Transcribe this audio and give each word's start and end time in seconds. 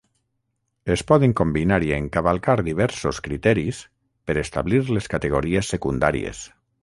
Es 0.93 1.01
poden 1.11 1.35
combinar 1.41 1.77
i 1.89 1.93
encavalcar 1.97 2.55
diversos 2.71 3.21
criteris 3.29 3.83
per 4.31 4.39
establir 4.45 4.83
les 4.97 5.11
categories 5.15 5.73
secundàries. 5.77 6.43